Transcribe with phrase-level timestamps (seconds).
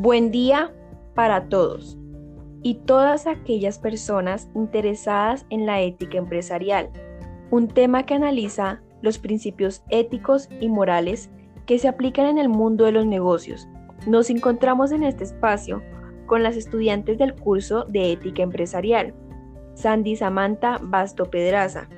[0.00, 0.72] Buen día
[1.16, 1.98] para todos
[2.62, 6.88] y todas aquellas personas interesadas en la ética empresarial,
[7.50, 11.30] un tema que analiza los principios éticos y morales
[11.66, 13.66] que se aplican en el mundo de los negocios.
[14.06, 15.82] Nos encontramos en este espacio
[16.26, 19.12] con las estudiantes del curso de ética empresarial,
[19.74, 21.88] Sandy Samantha Basto Pedraza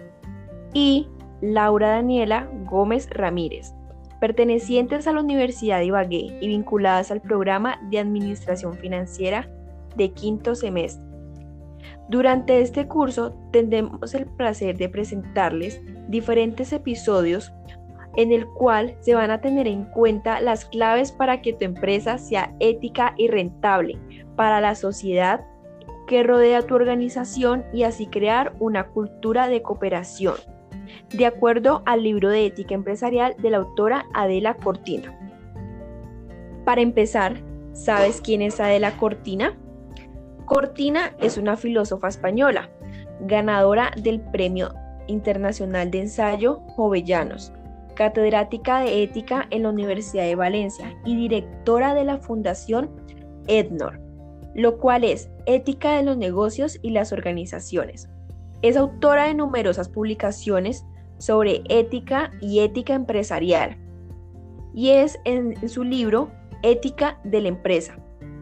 [0.72, 1.06] y
[1.42, 3.74] Laura Daniela Gómez Ramírez
[4.20, 9.48] pertenecientes a la Universidad de Ibagué y vinculadas al programa de Administración Financiera
[9.96, 11.04] de quinto semestre.
[12.08, 17.52] Durante este curso tendremos el placer de presentarles diferentes episodios
[18.16, 22.18] en el cual se van a tener en cuenta las claves para que tu empresa
[22.18, 23.98] sea ética y rentable
[24.36, 25.44] para la sociedad
[26.08, 30.34] que rodea tu organización y así crear una cultura de cooperación
[31.12, 35.16] de acuerdo al libro de ética empresarial de la autora Adela Cortina.
[36.64, 39.58] Para empezar, ¿sabes quién es Adela Cortina?
[40.46, 42.70] Cortina es una filósofa española,
[43.20, 44.72] ganadora del Premio
[45.06, 47.52] Internacional de Ensayo Jovellanos,
[47.94, 52.90] catedrática de ética en la Universidad de Valencia y directora de la Fundación
[53.46, 54.00] EDNOR,
[54.54, 58.08] lo cual es Ética de los Negocios y las Organizaciones.
[58.62, 60.84] Es autora de numerosas publicaciones
[61.18, 63.76] sobre ética y ética empresarial.
[64.74, 66.30] Y es en su libro
[66.62, 67.98] Ética de la empresa,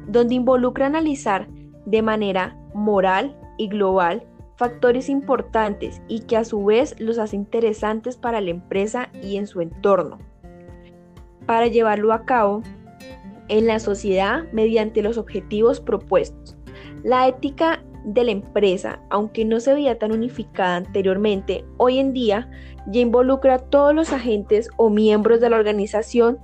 [0.09, 1.49] donde involucra analizar
[1.87, 8.17] de manera moral y global factores importantes y que a su vez los hace interesantes
[8.17, 10.19] para la empresa y en su entorno,
[11.47, 12.63] para llevarlo a cabo
[13.47, 16.57] en la sociedad mediante los objetivos propuestos.
[17.05, 17.78] La ética
[18.09, 22.48] de la empresa, aunque no se veía tan unificada anteriormente, hoy en día
[22.87, 26.39] ya involucra a todos los agentes o miembros de la organización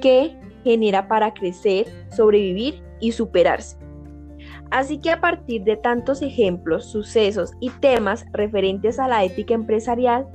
[0.00, 3.76] que genera para crecer, sobrevivir y superarse.
[4.70, 10.26] Así que a partir de tantos ejemplos, sucesos y temas referentes a la ética empresarial,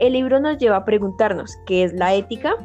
[0.00, 2.56] el libro nos lleva a preguntarnos, ¿qué es la ética?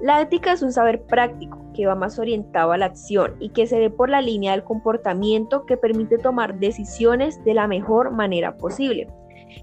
[0.00, 3.66] La ética es un saber práctico que va más orientado a la acción y que
[3.66, 8.58] se ve por la línea del comportamiento que permite tomar decisiones de la mejor manera
[8.58, 9.08] posible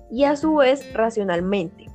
[0.09, 1.85] y a su vez racionalmente.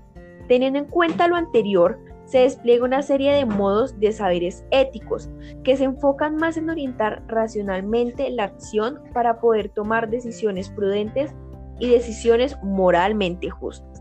[0.46, 5.28] Teniendo en cuenta lo anterior, se despliega una serie de modos de saberes éticos
[5.64, 11.34] que se enfocan más en orientar racionalmente la acción para poder tomar decisiones prudentes
[11.80, 13.91] y decisiones moralmente justas.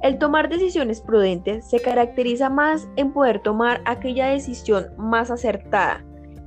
[0.00, 6.04] El tomar decisiones prudentes se caracteriza más en poder tomar aquella decisión más acertada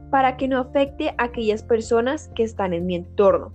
[0.09, 3.51] para que no afecte a aquellas personas que están en mi entorno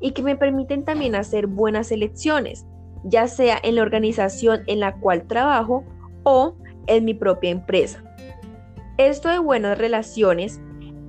[0.00, 2.66] y que me permiten también hacer buenas elecciones,
[3.04, 5.84] ya sea en la organización en la cual trabajo
[6.24, 6.54] o
[6.86, 8.04] en mi propia empresa.
[8.98, 10.60] Esto de buenas relaciones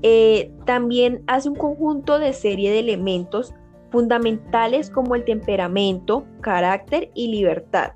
[0.01, 3.53] eh, también hace un conjunto de serie de elementos
[3.91, 7.93] fundamentales como el temperamento, carácter y libertad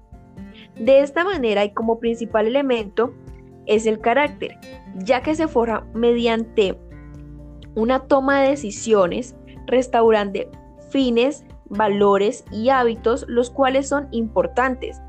[0.79, 3.13] de esta manera y como principal elemento
[3.65, 4.57] es el carácter,
[4.95, 6.77] ya que se forja mediante
[7.75, 9.35] una toma de decisiones
[9.65, 10.39] restaurando
[10.89, 15.01] fines, valores y hábitos los cuales son importantes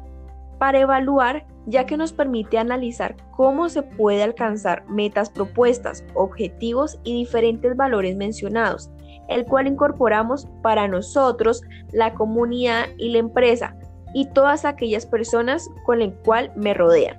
[0.59, 7.15] para evaluar ya que nos permite analizar cómo se puede alcanzar metas propuestas, objetivos y
[7.15, 8.91] diferentes valores mencionados,
[9.29, 11.63] el cual incorporamos para nosotros,
[11.93, 13.77] la comunidad y la empresa,
[14.15, 17.19] y todas aquellas personas con las cual me rodean.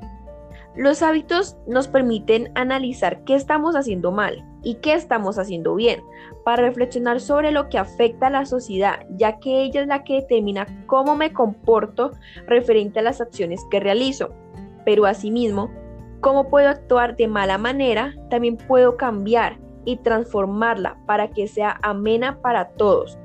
[0.75, 6.01] Los hábitos nos permiten analizar qué estamos haciendo mal y qué estamos haciendo bien,
[6.45, 10.15] para reflexionar sobre lo que afecta a la sociedad, ya que ella es la que
[10.15, 12.11] determina cómo me comporto
[12.47, 14.29] referente a las acciones que realizo.
[14.85, 15.69] Pero asimismo,
[16.21, 22.41] cómo puedo actuar de mala manera, también puedo cambiar y transformarla para que sea amena
[22.41, 23.17] para todos.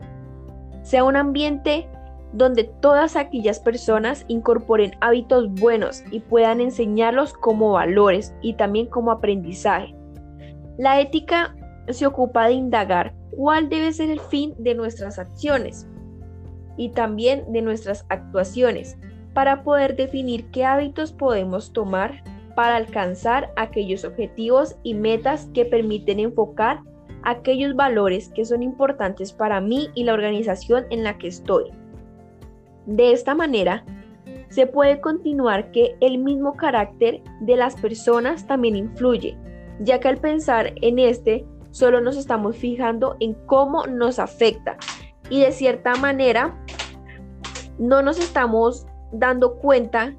[0.83, 1.89] Sea un ambiente
[2.34, 9.13] donde todas aquellas personas incorporen hábitos buenos y puedan enseñarlos como valores y también como
[9.13, 9.95] aprendizaje.
[10.77, 11.54] La ética
[11.89, 15.86] se ocupa de indagar cuál debe ser el fin de nuestras acciones
[16.77, 18.98] y también de nuestras actuaciones
[19.33, 22.25] para poder definir qué hábitos podemos tomar
[22.57, 26.81] para alcanzar aquellos objetivos y metas que permiten enfocar
[27.22, 31.71] aquellos valores que son importantes para mí y la organización en la que estoy.
[32.86, 33.84] De esta manera,
[34.48, 39.36] se puede continuar que el mismo carácter de las personas también influye,
[39.81, 44.77] ya que al pensar en este, solo nos estamos fijando en cómo nos afecta
[45.28, 46.57] y de cierta manera
[47.78, 50.15] no nos estamos dando cuenta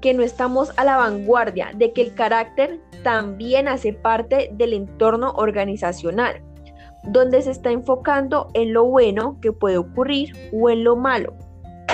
[0.00, 5.32] que no estamos a la vanguardia de que el carácter también hace parte del entorno
[5.32, 6.42] organizacional,
[7.04, 11.34] donde se está enfocando en lo bueno que puede ocurrir o en lo malo.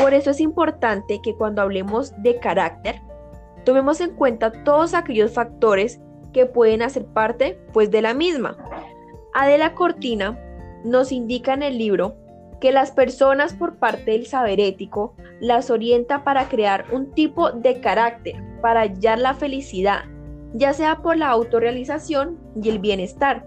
[0.00, 3.00] Por eso es importante que cuando hablemos de carácter,
[3.64, 6.00] tomemos en cuenta todos aquellos factores
[6.32, 8.56] que pueden hacer parte pues de la misma.
[9.34, 10.38] Adela Cortina
[10.84, 12.16] nos indica en el libro
[12.60, 17.80] que las personas por parte del saber ético las orienta para crear un tipo de
[17.80, 20.04] carácter, para hallar la felicidad,
[20.54, 23.46] ya sea por la autorrealización y el bienestar.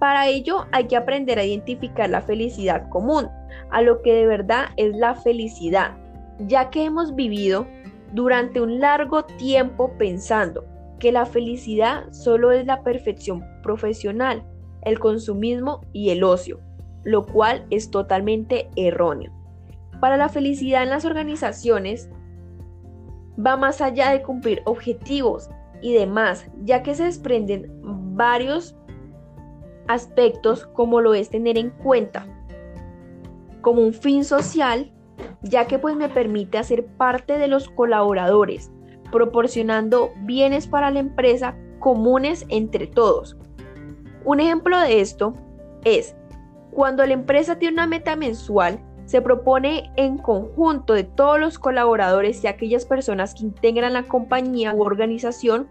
[0.00, 3.28] Para ello hay que aprender a identificar la felicidad común,
[3.70, 5.98] a lo que de verdad es la felicidad,
[6.38, 7.66] ya que hemos vivido
[8.14, 10.64] durante un largo tiempo pensando
[10.98, 14.42] que la felicidad solo es la perfección profesional,
[14.82, 16.60] el consumismo y el ocio,
[17.04, 19.30] lo cual es totalmente erróneo.
[20.00, 22.08] Para la felicidad en las organizaciones
[23.38, 25.50] va más allá de cumplir objetivos
[25.82, 27.70] y demás, ya que se desprenden
[28.16, 28.76] varios
[29.92, 32.26] aspectos como lo es tener en cuenta
[33.60, 34.90] como un fin social,
[35.42, 38.70] ya que pues me permite hacer parte de los colaboradores,
[39.12, 43.36] proporcionando bienes para la empresa comunes entre todos.
[44.24, 45.34] Un ejemplo de esto
[45.84, 46.14] es
[46.70, 52.44] cuando la empresa tiene una meta mensual, se propone en conjunto de todos los colaboradores
[52.44, 55.68] y aquellas personas que integran la compañía u organización,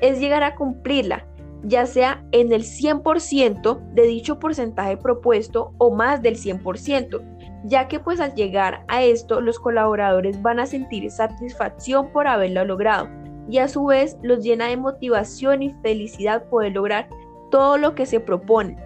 [0.00, 1.26] es llegar a cumplirla,
[1.62, 7.22] ya sea en el 100% de dicho porcentaje propuesto o más del 100%,
[7.64, 12.64] ya que pues al llegar a esto los colaboradores van a sentir satisfacción por haberlo
[12.64, 13.08] logrado
[13.48, 17.08] y a su vez los llena de motivación y felicidad poder lograr
[17.50, 18.76] todo lo que se propone.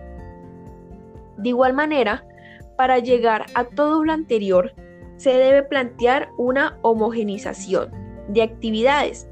[1.36, 2.24] De igual manera,
[2.76, 4.72] para llegar a todo lo anterior,
[5.16, 7.90] se debe plantear una homogenización
[8.28, 9.28] de actividades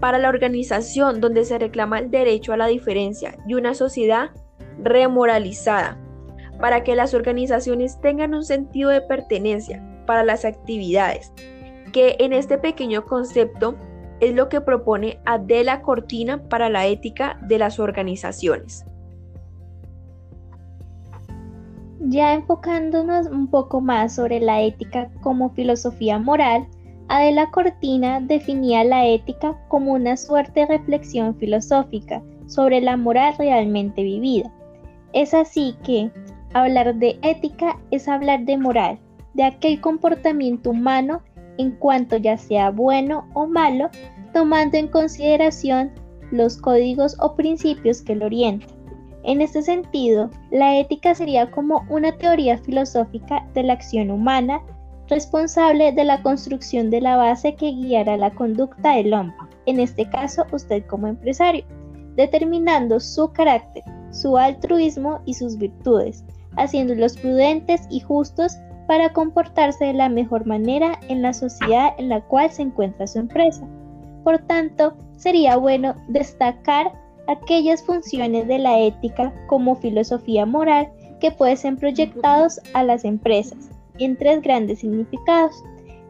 [0.00, 4.30] para la organización donde se reclama el derecho a la diferencia y una sociedad
[4.82, 5.98] remoralizada,
[6.60, 11.32] para que las organizaciones tengan un sentido de pertenencia para las actividades,
[11.92, 13.76] que en este pequeño concepto
[14.20, 18.84] es lo que propone Adela Cortina para la ética de las organizaciones.
[22.00, 26.66] Ya enfocándonos un poco más sobre la ética como filosofía moral,
[27.08, 34.02] Adela Cortina definía la ética como una suerte de reflexión filosófica sobre la moral realmente
[34.02, 34.52] vivida.
[35.14, 36.10] Es así que
[36.52, 38.98] hablar de ética es hablar de moral,
[39.32, 41.22] de aquel comportamiento humano
[41.56, 43.88] en cuanto ya sea bueno o malo,
[44.34, 45.90] tomando en consideración
[46.30, 48.68] los códigos o principios que lo orientan.
[49.24, 54.60] En este sentido, la ética sería como una teoría filosófica de la acción humana
[55.08, 60.08] responsable de la construcción de la base que guiará la conducta del hombre, en este
[60.08, 61.64] caso usted como empresario,
[62.16, 66.24] determinando su carácter, su altruismo y sus virtudes,
[66.56, 68.56] haciéndolos prudentes y justos
[68.86, 73.18] para comportarse de la mejor manera en la sociedad en la cual se encuentra su
[73.18, 73.66] empresa.
[74.24, 76.92] Por tanto, sería bueno destacar
[77.28, 80.88] aquellas funciones de la ética como filosofía moral
[81.20, 85.62] que pueden ser proyectados a las empresas, en tres grandes significados.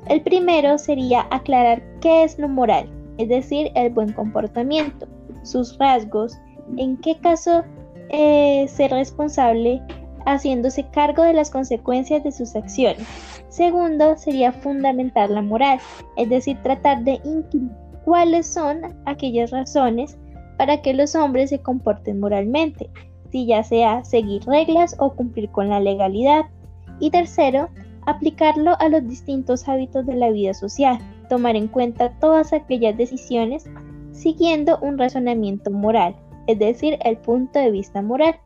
[0.06, 5.06] El primero sería aclarar qué es lo moral, es decir, el buen comportamiento,
[5.42, 6.38] sus rasgos,
[6.76, 7.64] en qué caso
[8.10, 9.82] eh, ser responsable
[10.26, 13.06] haciéndose cargo de las consecuencias de sus acciones.
[13.48, 15.78] Segundo, sería fundamentar la moral,
[16.16, 17.20] es decir, tratar de
[18.04, 20.18] cuáles son aquellas razones
[20.58, 22.90] para que los hombres se comporten moralmente,
[23.30, 26.46] si ya sea seguir reglas o cumplir con la legalidad.
[27.00, 27.68] Y tercero,
[28.06, 33.66] aplicarlo a los distintos hábitos de la vida social, tomar en cuenta todas aquellas decisiones
[34.12, 38.36] siguiendo un razonamiento moral, es decir, el punto de vista moral.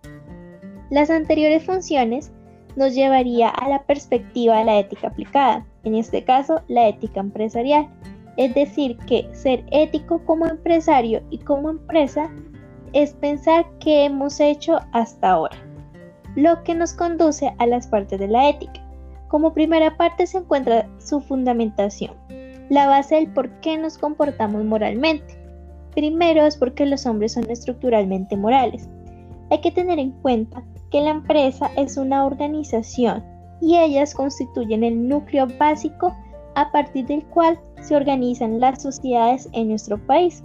[0.90, 2.32] Las anteriores funciones
[2.76, 7.88] nos llevaría a la perspectiva de la ética aplicada, en este caso la ética empresarial,
[8.36, 12.30] es decir, que ser ético como empresario y como empresa
[12.92, 15.56] es pensar qué hemos hecho hasta ahora,
[16.36, 18.80] lo que nos conduce a las partes de la ética.
[19.28, 22.14] Como primera parte se encuentra su fundamentación,
[22.68, 25.38] la base del por qué nos comportamos moralmente.
[25.94, 28.88] Primero es porque los hombres son estructuralmente morales.
[29.50, 33.22] Hay que tener en cuenta que la empresa es una organización
[33.60, 36.14] y ellas constituyen el núcleo básico
[36.54, 40.42] a partir del cual se organizan las sociedades en nuestro país.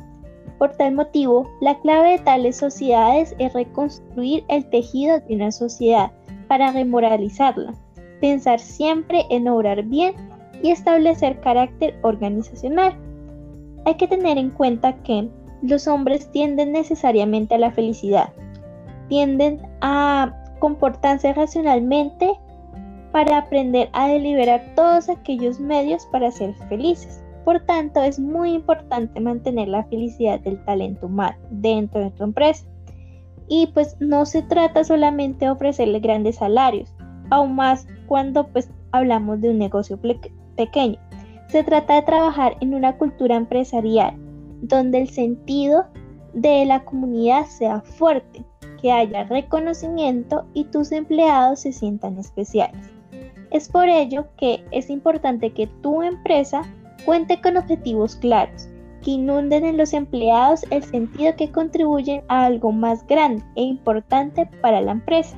[0.57, 6.11] Por tal motivo, la clave de tales sociedades es reconstruir el tejido de una sociedad
[6.47, 7.73] para remoralizarla,
[8.21, 10.15] pensar siempre en obrar bien
[10.63, 12.95] y establecer carácter organizacional.
[13.85, 15.29] Hay que tener en cuenta que
[15.61, 18.33] los hombres tienden necesariamente a la felicidad,
[19.09, 22.31] tienden a comportarse racionalmente
[23.11, 27.23] para aprender a deliberar todos aquellos medios para ser felices.
[27.47, 32.65] Por tanto, es muy importante mantener la felicidad del talento humano dentro de tu empresa.
[33.47, 36.93] Y pues no se trata solamente de ofrecerle grandes salarios,
[37.29, 39.97] aún más cuando pues hablamos de un negocio
[40.57, 40.99] pequeño.
[41.47, 44.13] Se trata de trabajar en una cultura empresarial
[44.61, 45.85] donde el sentido
[46.33, 48.43] de la comunidad sea fuerte,
[48.81, 52.91] que haya reconocimiento y tus empleados se sientan especiales.
[53.51, 56.63] Es por ello que es importante que tu empresa
[57.07, 58.67] cuente con objetivos claros,
[59.01, 64.45] que inunden en los empleados el sentido que contribuyen a algo más grande e importante
[64.61, 65.37] para la empresa.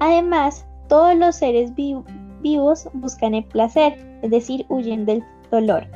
[0.00, 5.22] Además, todos los seres vivos buscan el placer, es decir, huyen del
[5.52, 5.86] dolor.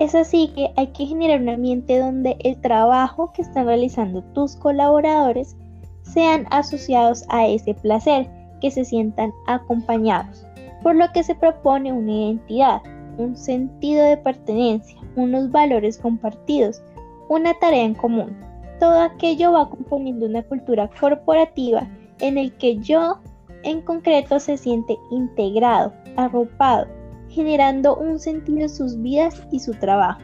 [0.00, 4.54] Es así que hay que generar un ambiente donde el trabajo que están realizando tus
[4.56, 5.56] colaboradores
[6.02, 8.28] sean asociados a ese placer,
[8.60, 10.46] que se sientan acompañados,
[10.82, 12.82] por lo que se propone una identidad,
[13.18, 16.82] un sentido de pertenencia, unos valores compartidos,
[17.28, 18.36] una tarea en común.
[18.78, 21.88] Todo aquello va componiendo una cultura corporativa
[22.20, 23.18] en el que yo
[23.62, 26.86] en concreto se siente integrado, arropado,
[27.28, 30.20] generando un sentido en sus vidas y su trabajo.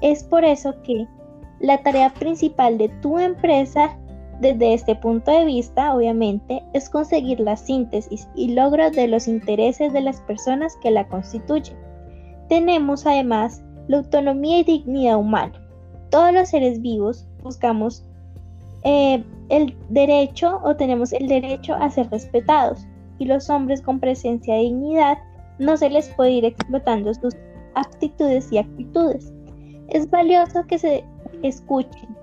[0.00, 1.06] Es por eso que
[1.60, 3.96] la tarea principal de tu empresa
[4.40, 9.92] desde este punto de vista, obviamente, es conseguir la síntesis y logro de los intereses
[9.92, 11.76] de las personas que la constituyen.
[12.48, 15.52] Tenemos además la autonomía y dignidad humana.
[16.10, 18.04] Todos los seres vivos buscamos
[18.84, 22.86] eh, el derecho o tenemos el derecho a ser respetados
[23.18, 25.18] y los hombres con presencia y dignidad
[25.58, 27.34] no se les puede ir explotando sus
[27.74, 29.32] aptitudes y actitudes.
[29.88, 31.04] Es valioso que se
[31.42, 32.16] escuchen,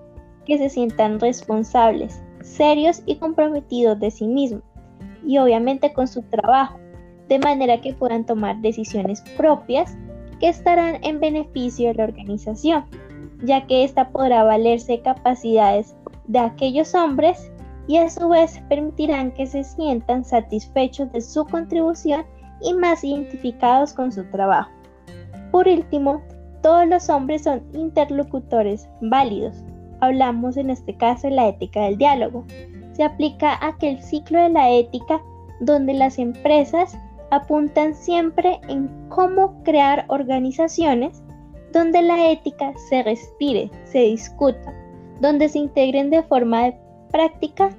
[0.46, 4.64] que se sientan responsables, serios y comprometidos de sí mismos
[5.26, 6.80] y obviamente con su trabajo,
[7.28, 9.98] de manera que puedan tomar decisiones propias
[10.42, 12.84] que estarán en beneficio de la organización,
[13.44, 15.96] ya que ésta podrá valerse capacidades
[16.28, 17.52] de aquellos hombres
[17.88, 22.26] y a su vez permitirán que se sientan satisfechos de su contribución
[22.60, 24.72] y más identificados con su trabajo.
[25.52, 26.22] Por último,
[26.64, 29.56] todos los hombres son interlocutores válidos.
[30.00, 32.46] Hablamos en este caso de la ética del diálogo.
[32.94, 35.22] Se aplica aquel ciclo de la ética
[35.60, 36.98] donde las empresas
[37.32, 41.24] apuntan siempre en cómo crear organizaciones
[41.74, 44.74] donde la ética se respire, se discuta,
[45.22, 46.72] donde se integren de forma
[47.12, 47.70] práctica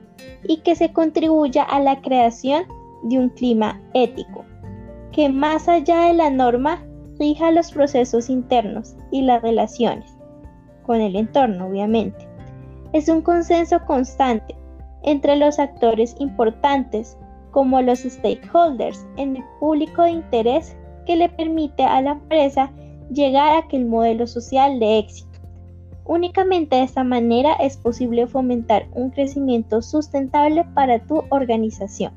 [0.44, 2.64] y que se contribuya a la creación
[3.04, 4.44] de un clima ético,
[5.12, 6.82] que más allá de la norma
[7.18, 10.16] rija los procesos internos y las relaciones,
[10.84, 12.26] con el entorno obviamente.
[12.92, 14.56] Es un consenso constante
[15.02, 17.18] entre los actores importantes
[17.52, 22.72] como los stakeholders en el público de interés que le permite a la empresa
[23.12, 25.38] llegar a aquel modelo social de éxito.
[26.04, 32.12] Únicamente de esta manera es posible fomentar un crecimiento sustentable para tu organización.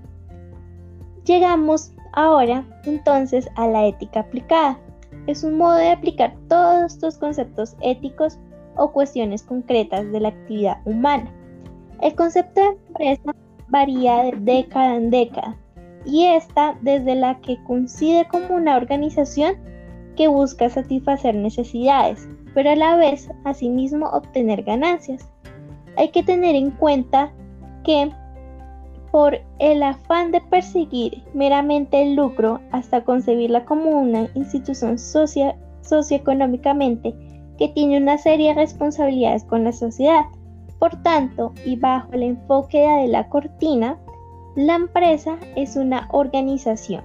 [1.26, 4.80] Llegamos ahora entonces a la ética aplicada.
[5.28, 8.40] Es un modo de aplicar todos estos conceptos éticos
[8.76, 11.32] o cuestiones concretas de la actividad humana.
[12.02, 13.36] El concepto de empresa
[13.68, 15.58] varía de década en década
[16.06, 19.56] y esta desde la que coincide como una organización
[20.16, 25.30] que busca satisfacer necesidades, pero a la vez asimismo obtener ganancias.
[25.98, 27.32] Hay que tener en cuenta
[27.84, 28.12] que
[29.12, 37.16] por el afán de perseguir meramente el lucro hasta concebirla como una institución socioeconómicamente
[37.58, 40.26] que tiene una serie de responsabilidades con la sociedad,
[40.80, 43.98] por tanto, y bajo el enfoque de la cortina,
[44.56, 47.04] la empresa es una organización,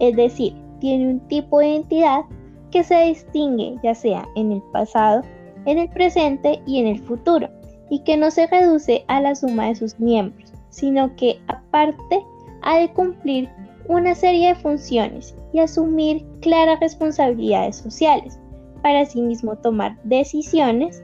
[0.00, 2.24] es decir, tiene un tipo de identidad
[2.70, 5.22] que se distingue ya sea en el pasado,
[5.64, 7.48] en el presente y en el futuro,
[7.90, 12.24] y que no se reduce a la suma de sus miembros, sino que aparte
[12.62, 13.48] ha de cumplir
[13.88, 18.38] una serie de funciones y asumir claras responsabilidades sociales,
[18.82, 21.02] para sí mismo tomar decisiones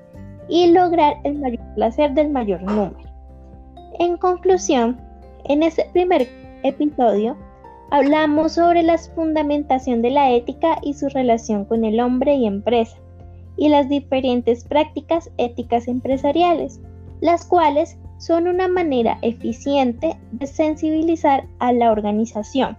[0.49, 2.97] y lograr el mayor placer del mayor número.
[3.99, 5.01] En conclusión,
[5.45, 6.29] en este primer
[6.63, 7.37] episodio
[7.91, 12.97] hablamos sobre la fundamentación de la ética y su relación con el hombre y empresa,
[13.57, 16.81] y las diferentes prácticas éticas empresariales,
[17.21, 22.77] las cuales son una manera eficiente de sensibilizar a la organización,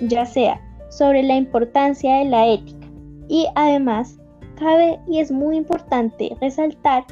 [0.00, 2.86] ya sea sobre la importancia de la ética
[3.28, 4.18] y además
[4.54, 7.04] cabe y es muy importante resaltar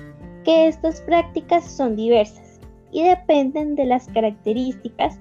[0.44, 5.18] que estas prácticas son diversas y dependen de las características,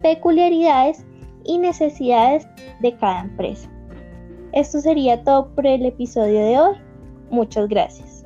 [0.00, 1.04] peculiaridades
[1.44, 2.46] y necesidades
[2.80, 3.70] de cada empresa.
[4.52, 6.76] Esto sería todo por el episodio de hoy.
[7.30, 8.24] Muchas gracias.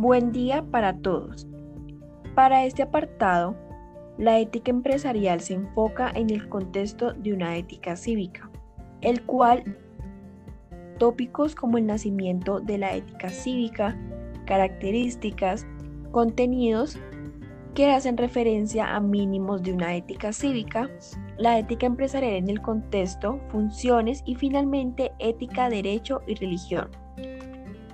[0.00, 1.48] Buen día para todos.
[2.36, 3.56] Para este apartado,
[4.16, 8.48] la ética empresarial se enfoca en el contexto de una ética cívica,
[9.00, 9.76] el cual
[11.00, 13.98] tópicos como el nacimiento de la ética cívica,
[14.46, 15.66] características,
[16.12, 16.96] contenidos
[17.74, 20.88] que hacen referencia a mínimos de una ética cívica,
[21.38, 27.07] la ética empresarial en el contexto, funciones y finalmente ética, derecho y religión.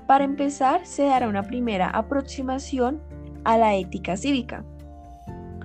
[0.06, 3.00] Para empezar, se dará una primera aproximación
[3.44, 4.64] a la ética cívica,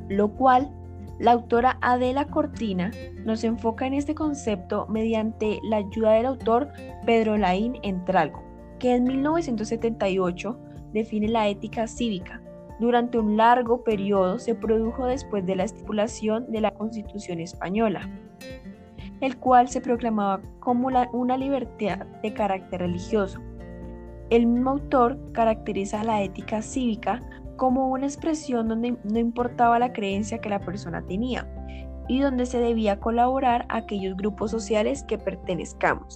[0.08, 0.72] lo cual
[1.19, 2.91] la autora Adela Cortina
[3.25, 6.69] nos enfoca en este concepto mediante la ayuda del autor
[7.05, 8.41] Pedro Laín Entralgo,
[8.79, 10.58] que en 1978
[10.93, 12.41] define la ética cívica.
[12.79, 18.10] Durante un largo periodo se produjo después de la estipulación de la Constitución española,
[19.19, 23.41] el cual se proclamaba como una libertad de carácter religioso,
[24.30, 27.22] el mismo autor caracteriza la ética cívica
[27.56, 31.48] como una expresión donde no importaba la creencia que la persona tenía
[32.08, 36.16] y donde se debía colaborar a aquellos grupos sociales que pertenezcamos.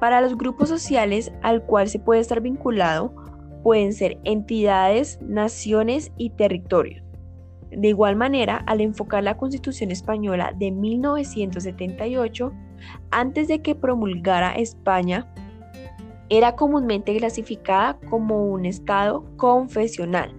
[0.00, 3.14] Para los grupos sociales al cual se puede estar vinculado
[3.62, 7.04] pueden ser entidades, naciones y territorios.
[7.70, 12.52] De igual manera, al enfocar la Constitución española de 1978,
[13.10, 15.32] antes de que promulgara España
[16.30, 20.32] era comúnmente clasificada como un estado confesional,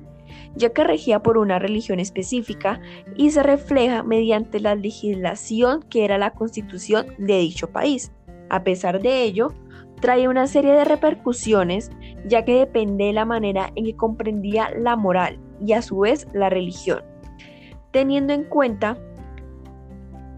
[0.56, 2.82] ya que regía por una religión específica
[3.15, 8.12] y se refleja mediante la legislación que era la constitución de dicho país.
[8.49, 9.49] A pesar de ello,
[9.99, 11.91] trae una serie de repercusiones,
[12.25, 16.27] ya que depende de la manera en que comprendía la moral y a su vez
[16.34, 17.04] la religión.
[17.91, 18.97] Teniendo en cuenta,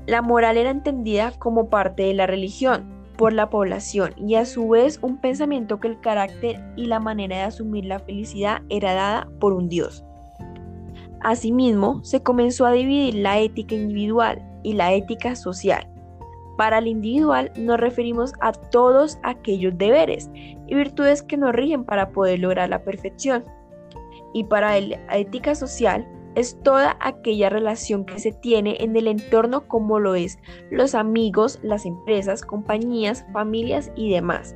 [0.08, 4.68] la moral era entendida como parte de la religión, por la población y a su
[4.70, 9.28] vez un pensamiento que el carácter y la manera de asumir la felicidad era dada
[9.40, 10.04] por un Dios.
[11.22, 15.88] Asimismo, se comenzó a dividir la ética individual y la ética social.
[16.58, 22.12] Para el individual nos referimos a todos aquellos deberes y virtudes que nos rigen para
[22.12, 23.44] poder lograr la perfección.
[24.34, 29.68] Y para la ética social es toda aquella relación que se tiene en el entorno
[29.68, 30.40] como lo es
[30.72, 34.56] los amigos, las empresas, compañías, familias y demás.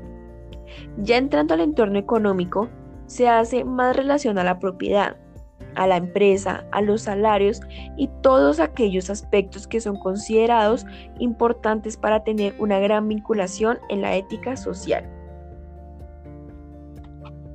[0.98, 2.70] Ya entrando al entorno económico,
[3.06, 5.18] se hace más relación a la propiedad,
[5.76, 7.62] a la empresa, a los salarios
[7.96, 10.86] y todos aquellos aspectos que son considerados
[11.20, 15.10] importantes para tener una gran vinculación en la ética social.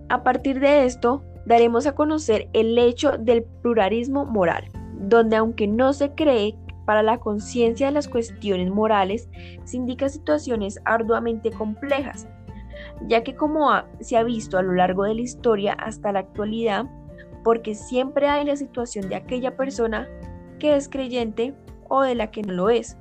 [0.08, 4.64] A partir de esto, daremos a conocer el hecho del pluralismo moral,
[4.98, 9.28] donde aunque no se cree para la conciencia de las cuestiones morales,
[9.64, 12.26] se indica situaciones arduamente complejas,
[13.08, 16.86] ya que como se ha visto a lo largo de la historia hasta la actualidad,
[17.44, 20.08] porque siempre hay la situación de aquella persona
[20.58, 21.54] que es creyente
[21.88, 22.96] o de la que no lo es,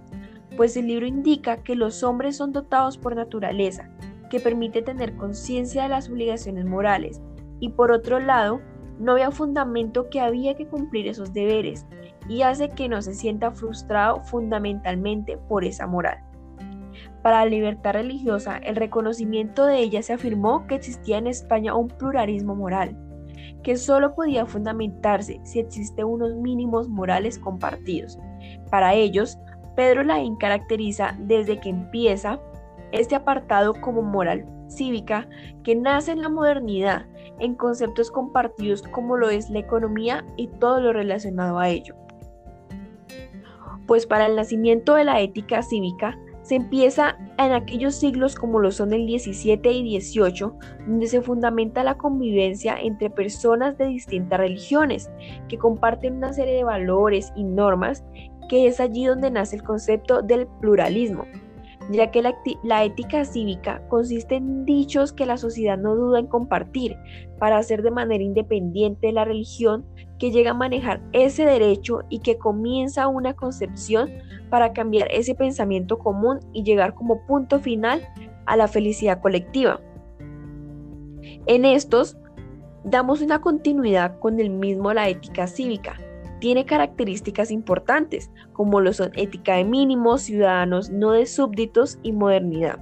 [0.58, 3.90] pues el libro indica que los hombres son dotados por naturaleza,
[4.30, 7.22] que permite tener conciencia de las obligaciones morales,
[7.62, 8.60] y por otro lado,
[9.00, 11.86] no vea fundamento que había que cumplir esos deberes
[12.28, 16.18] y hace que no se sienta frustrado fundamentalmente por esa moral.
[17.22, 21.88] Para la libertad religiosa, el reconocimiento de ella se afirmó que existía en España un
[21.88, 22.98] pluralismo moral,
[23.64, 28.18] que solo podía fundamentarse si existen unos mínimos morales compartidos.
[28.72, 29.38] Para ellos,
[29.76, 32.40] Pedro Laín caracteriza desde que empieza
[32.92, 35.28] este apartado como moral cívica
[35.64, 37.06] que nace en la modernidad
[37.42, 41.96] en conceptos compartidos como lo es la economía y todo lo relacionado a ello.
[43.88, 48.72] Pues para el nacimiento de la ética cívica se empieza en aquellos siglos como lo
[48.72, 50.56] son el 17 y 18,
[50.88, 55.10] donde se fundamenta la convivencia entre personas de distintas religiones
[55.50, 58.04] que comparten una serie de valores y normas,
[58.50, 61.26] que es allí donde nace el concepto del pluralismo,
[61.92, 66.96] ya que la, ética cívica consiste en dichos que la sociedad no duda en compartir
[67.40, 69.86] para hacer de manera independiente de la religión
[70.20, 74.10] que llega a manejar ese derecho y que comienza una concepción
[74.50, 78.02] para cambiar ese pensamiento común y llegar como punto final
[78.46, 79.80] a la felicidad colectiva.
[81.48, 82.18] En estos
[82.84, 86.00] Damos una continuidad con el mismo la ética cívica.
[86.42, 92.80] Tiene características importantes, como lo son ética de mínimos, ciudadanos no de súbditos y modernidad.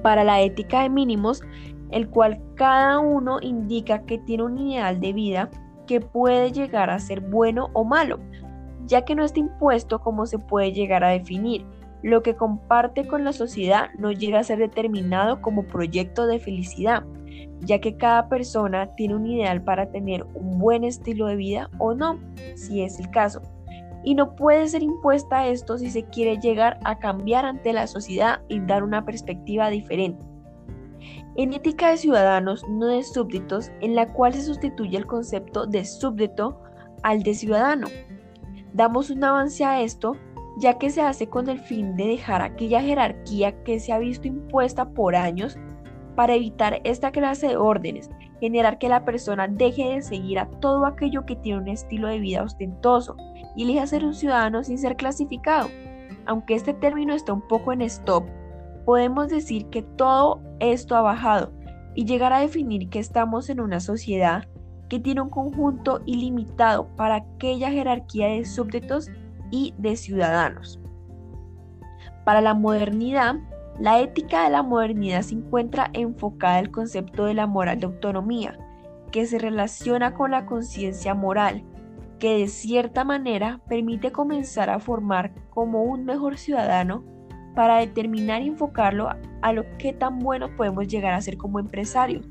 [0.00, 1.42] Para la ética de mínimos,
[1.90, 5.50] el cual cada uno indica que tiene un ideal de vida
[5.88, 8.20] que puede llegar a ser bueno o malo,
[8.86, 11.66] ya que no está impuesto como se puede llegar a definir.
[12.04, 17.02] Lo que comparte con la sociedad no llega a ser determinado como proyecto de felicidad,
[17.60, 21.94] ya que cada persona tiene un ideal para tener un buen estilo de vida o
[21.94, 22.18] no,
[22.54, 23.42] si es el caso.
[24.02, 28.42] Y no puede ser impuesta esto si se quiere llegar a cambiar ante la sociedad
[28.48, 30.24] y dar una perspectiva diferente.
[31.36, 35.84] En ética de ciudadanos, no de súbditos, en la cual se sustituye el concepto de
[35.84, 36.60] súbdito
[37.02, 37.88] al de ciudadano.
[38.72, 40.16] Damos un avance a esto
[40.56, 44.28] ya que se hace con el fin de dejar aquella jerarquía que se ha visto
[44.28, 45.58] impuesta por años
[46.14, 50.86] para evitar esta clase de órdenes, generar que la persona deje de seguir a todo
[50.86, 53.16] aquello que tiene un estilo de vida ostentoso
[53.56, 55.68] y elija ser un ciudadano sin ser clasificado.
[56.26, 58.24] Aunque este término está un poco en stop,
[58.84, 61.52] podemos decir que todo esto ha bajado
[61.94, 64.44] y llegar a definir que estamos en una sociedad
[64.88, 69.10] que tiene un conjunto ilimitado para aquella jerarquía de súbditos
[69.50, 70.80] y de ciudadanos.
[72.24, 73.36] Para la modernidad,
[73.78, 77.86] la ética de la modernidad se encuentra enfocada en el concepto de la moral de
[77.86, 78.58] autonomía,
[79.10, 81.64] que se relaciona con la conciencia moral,
[82.18, 87.04] que de cierta manera permite comenzar a formar como un mejor ciudadano
[87.54, 89.08] para determinar y enfocarlo
[89.42, 92.26] a lo que tan bueno podemos llegar a ser como empresarios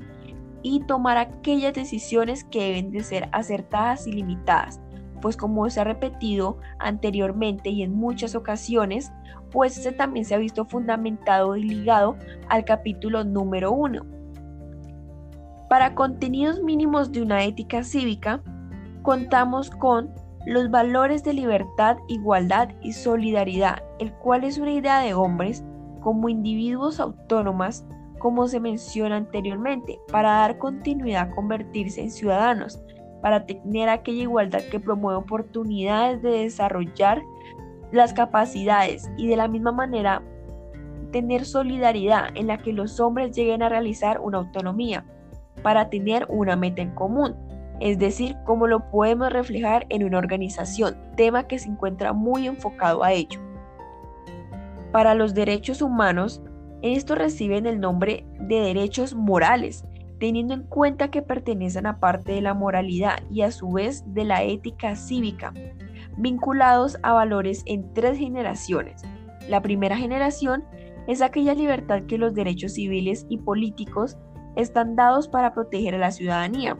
[0.62, 4.80] y tomar aquellas decisiones que deben de ser acertadas y limitadas,
[5.24, 9.10] pues como se ha repetido anteriormente y en muchas ocasiones,
[9.50, 12.16] pues este también se ha visto fundamentado y ligado
[12.50, 14.04] al capítulo número 1.
[15.70, 18.42] Para contenidos mínimos de una ética cívica,
[19.00, 20.12] contamos con
[20.44, 25.64] los valores de libertad, igualdad y solidaridad, el cual es una idea de hombres
[26.02, 27.86] como individuos autónomas,
[28.18, 32.78] como se menciona anteriormente, para dar continuidad a convertirse en ciudadanos,
[33.24, 37.22] para tener aquella igualdad que promueve oportunidades de desarrollar
[37.90, 40.22] las capacidades y de la misma manera
[41.10, 45.06] tener solidaridad en la que los hombres lleguen a realizar una autonomía
[45.62, 47.34] para tener una meta en común,
[47.80, 53.04] es decir, cómo lo podemos reflejar en una organización, tema que se encuentra muy enfocado
[53.04, 53.40] a ello.
[54.92, 56.42] Para los derechos humanos,
[56.82, 59.82] estos reciben el nombre de derechos morales,
[60.24, 64.24] teniendo en cuenta que pertenecen a parte de la moralidad y a su vez de
[64.24, 65.52] la ética cívica,
[66.16, 69.02] vinculados a valores en tres generaciones.
[69.50, 70.64] La primera generación
[71.08, 74.16] es aquella libertad que los derechos civiles y políticos
[74.56, 76.78] están dados para proteger a la ciudadanía.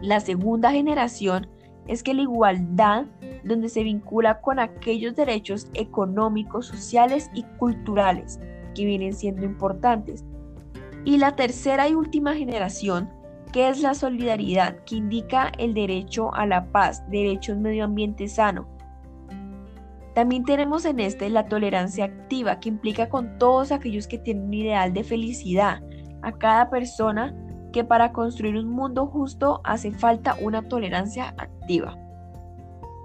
[0.00, 1.46] La segunda generación
[1.86, 3.06] es que la igualdad,
[3.44, 8.40] donde se vincula con aquellos derechos económicos, sociales y culturales
[8.74, 10.24] que vienen siendo importantes.
[11.04, 13.10] Y la tercera y última generación
[13.52, 14.76] ¿Qué es la solidaridad?
[14.86, 18.66] Que indica el derecho a la paz, derecho a un medio ambiente sano.
[20.14, 24.54] También tenemos en este la tolerancia activa, que implica con todos aquellos que tienen un
[24.54, 25.82] ideal de felicidad,
[26.22, 27.34] a cada persona
[27.72, 31.98] que para construir un mundo justo hace falta una tolerancia activa.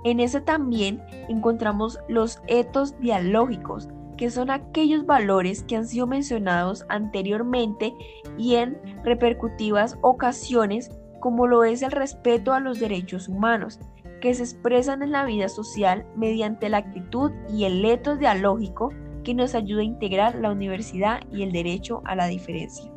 [0.06, 6.86] En ese también encontramos los etos dialógicos, que son aquellos valores que han sido mencionados
[6.90, 7.94] anteriormente
[8.38, 13.80] y en repercutivas ocasiones, como lo es el respeto a los derechos humanos,
[14.22, 18.92] que se expresan en la vida social mediante la actitud y el etos dialógico
[19.24, 22.92] que nos ayuda a integrar la universidad y el derecho a la diferencia.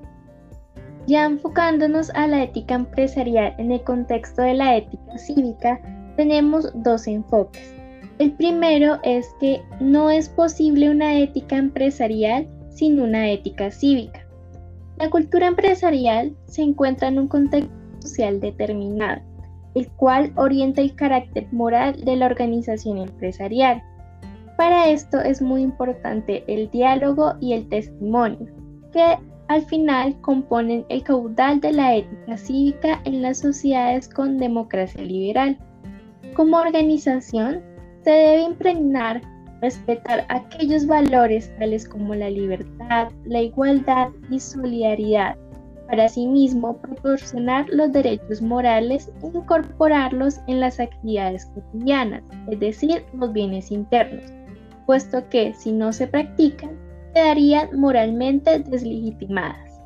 [1.06, 5.80] Ya enfocándonos a la ética empresarial en el contexto de la ética cívica,
[6.16, 7.79] tenemos dos enfoques.
[8.20, 14.26] El primero es que no es posible una ética empresarial sin una ética cívica.
[14.98, 19.22] La cultura empresarial se encuentra en un contexto social determinado,
[19.74, 23.82] el cual orienta el carácter moral de la organización empresarial.
[24.58, 28.48] Para esto es muy importante el diálogo y el testimonio,
[28.92, 29.16] que
[29.48, 35.56] al final componen el caudal de la ética cívica en las sociedades con democracia liberal.
[36.34, 37.69] Como organización,
[38.02, 39.20] se debe impregnar,
[39.60, 45.36] respetar aquellos valores tales como la libertad, la igualdad y solidaridad.
[45.88, 53.32] Para asimismo, proporcionar los derechos morales e incorporarlos en las actividades cotidianas, es decir, los
[53.32, 54.24] bienes internos,
[54.86, 56.70] puesto que si no se practican,
[57.12, 59.80] quedarían moralmente deslegitimadas.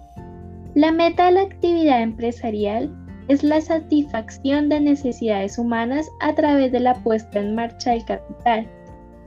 [0.74, 2.90] La meta de la actividad empresarial
[3.28, 8.68] es la satisfacción de necesidades humanas a través de la puesta en marcha del capital,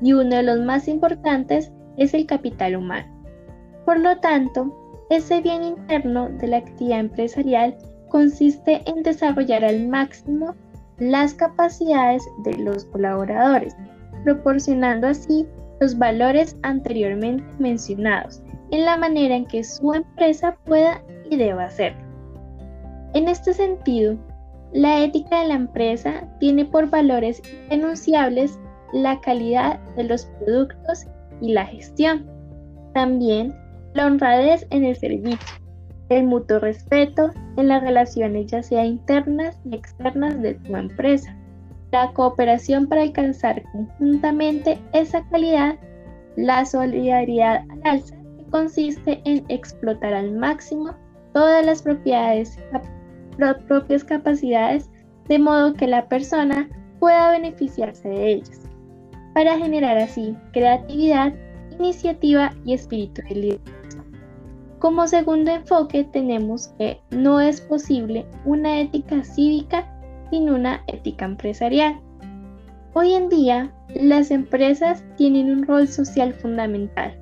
[0.01, 3.07] y uno de los más importantes es el capital humano.
[3.85, 4.75] Por lo tanto,
[5.09, 7.75] ese bien interno de la actividad empresarial
[8.09, 10.55] consiste en desarrollar al máximo
[10.99, 13.75] las capacidades de los colaboradores,
[14.23, 15.47] proporcionando así
[15.79, 22.06] los valores anteriormente mencionados en la manera en que su empresa pueda y deba hacerlo.
[23.17, 24.15] En este sentido,
[24.73, 28.59] la ética de la empresa tiene por valores enunciables
[28.93, 31.07] la calidad de los productos
[31.41, 32.27] y la gestión.
[32.93, 33.55] También
[33.95, 35.39] la honradez en el servicio,
[36.09, 41.35] el mutuo respeto en las relaciones ya sea internas y externas de tu empresa,
[41.91, 45.75] la cooperación para alcanzar conjuntamente esa calidad,
[46.35, 50.93] la solidaridad al alza que consiste en explotar al máximo
[51.33, 52.59] todas las propiedades,
[53.67, 54.89] propias capacidades
[55.27, 56.69] de modo que la persona
[56.99, 58.61] pueda beneficiarse de ellas,
[59.33, 61.33] para generar así creatividad,
[61.77, 64.03] iniciativa y espíritu de liderazgo.
[64.79, 69.91] Como segundo enfoque tenemos que no es posible una ética cívica
[70.29, 71.99] sin una ética empresarial.
[72.93, 77.15] Hoy en día, las empresas tienen un rol social fundamental,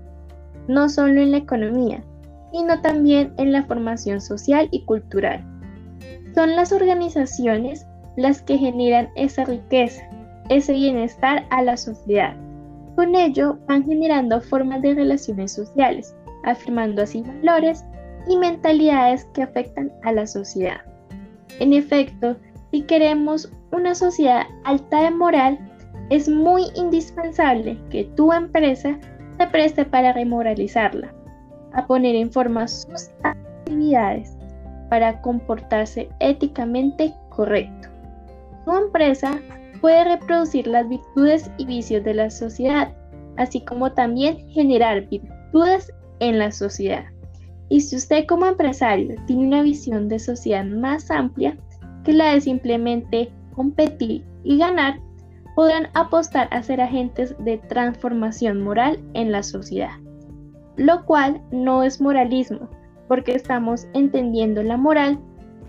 [0.68, 2.04] no solo en la economía,
[2.52, 5.46] sino también en la formación social y cultural.
[6.36, 10.04] Son las organizaciones las que generan esa riqueza,
[10.50, 12.36] ese bienestar a la sociedad.
[12.96, 17.86] Con ello van generando formas de relaciones sociales, afirmando así valores
[18.28, 20.82] y mentalidades que afectan a la sociedad.
[21.60, 22.36] En efecto,
[22.72, 25.58] si queremos una sociedad alta de moral,
[26.10, 29.00] es muy indispensable que tu empresa
[29.38, 31.14] se preste para remoralizarla,
[31.72, 34.35] a poner en forma sus actividades
[34.90, 37.90] para comportarse éticamente correcto.
[38.66, 39.40] Tu empresa
[39.82, 42.94] puede reproducir las virtudes y vicios de la sociedad,
[43.38, 47.06] así como también generar virtudes en la sociedad.
[47.70, 51.58] Y si usted como empresario tiene una visión de sociedad más amplia
[52.04, 55.00] que la de simplemente competir y ganar,
[55.56, 59.98] podrán apostar a ser agentes de transformación moral en la sociedad.
[60.76, 62.70] Lo cual no es moralismo,
[63.08, 65.20] porque estamos entendiendo la moral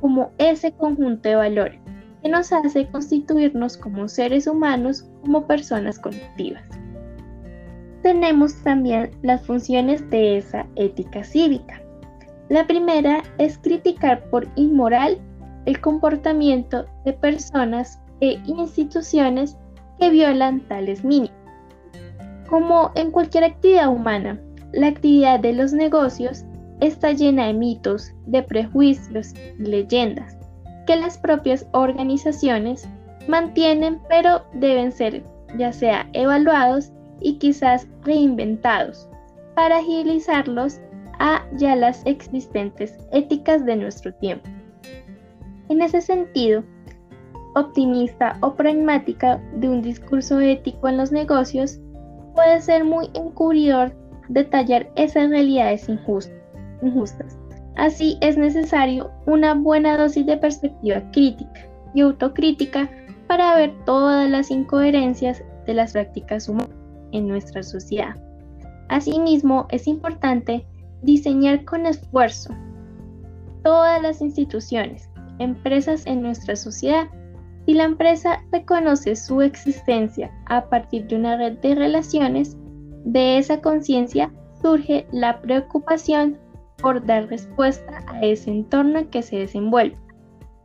[0.01, 1.81] como ese conjunto de valores
[2.23, 6.63] que nos hace constituirnos como seres humanos, como personas colectivas
[8.07, 11.83] tenemos también las funciones de esa ética cívica.
[12.49, 15.19] La primera es criticar por inmoral
[15.65, 19.57] el comportamiento de personas e instituciones
[19.99, 21.37] que violan tales mínimos.
[22.49, 24.41] Como en cualquier actividad humana,
[24.73, 26.45] la actividad de los negocios
[26.81, 30.37] está llena de mitos, de prejuicios y leyendas
[30.87, 32.89] que las propias organizaciones
[33.29, 35.23] mantienen pero deben ser
[35.59, 39.09] ya sea evaluados y quizás reinventados
[39.55, 40.81] para agilizarlos
[41.19, 44.49] a ya las existentes éticas de nuestro tiempo.
[45.69, 46.63] En ese sentido,
[47.55, 51.81] optimista o pragmática de un discurso ético en los negocios
[52.35, 53.93] puede ser muy encubridor
[54.29, 56.36] detallar esas realidades injustas.
[57.77, 62.91] Así es necesario una buena dosis de perspectiva crítica y autocrítica
[63.27, 66.71] para ver todas las incoherencias de las prácticas humanas
[67.13, 68.17] en nuestra sociedad.
[68.89, 70.67] Asimismo, es importante
[71.03, 72.55] diseñar con esfuerzo
[73.63, 77.09] todas las instituciones, empresas en nuestra sociedad.
[77.67, 82.57] Si la empresa reconoce su existencia a partir de una red de relaciones,
[83.05, 86.39] de esa conciencia surge la preocupación
[86.79, 89.97] por dar respuesta a ese entorno en que se desenvuelve.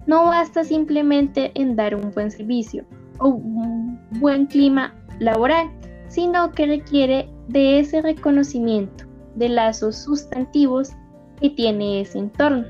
[0.07, 2.85] No basta simplemente en dar un buen servicio
[3.19, 5.69] o un buen clima laboral,
[6.07, 10.91] sino que requiere de ese reconocimiento de lazos sustantivos
[11.39, 12.65] que tiene ese entorno.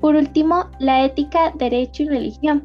[0.00, 2.64] Por último, la ética, derecho y religión.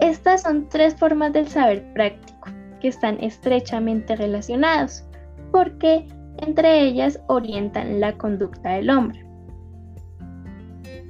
[0.00, 2.48] Estas son tres formas del saber práctico
[2.80, 5.04] que están estrechamente relacionados
[5.52, 6.06] porque
[6.42, 9.24] entre ellas orientan la conducta del hombre.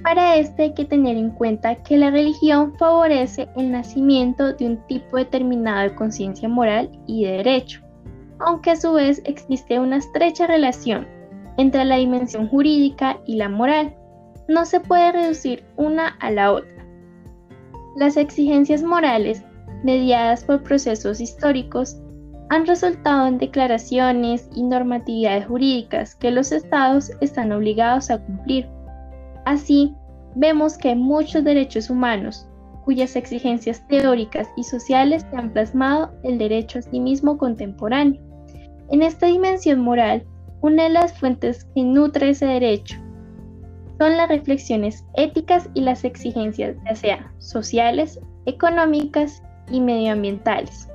[0.03, 4.87] Para esto hay que tener en cuenta que la religión favorece el nacimiento de un
[4.89, 7.81] tipo determinado de conciencia moral y de derecho,
[8.41, 11.07] aunque a su vez existe una estrecha relación
[11.57, 13.95] entre la dimensión jurídica y la moral.
[14.49, 16.85] No se puede reducir una a la otra.
[17.97, 19.45] Las exigencias morales,
[19.85, 21.97] mediadas por procesos históricos,
[22.49, 28.69] han resultado en declaraciones y normatividades jurídicas que los estados están obligados a cumplir.
[29.45, 29.95] Así,
[30.35, 32.49] vemos que hay muchos derechos humanos,
[32.85, 38.21] cuyas exigencias teóricas y sociales se han plasmado el derecho a sí mismo contemporáneo.
[38.91, 40.25] En esta dimensión moral,
[40.61, 42.97] una de las fuentes que nutre ese derecho
[43.99, 50.89] son las reflexiones éticas y las exigencias, ya sean sociales, económicas y medioambientales.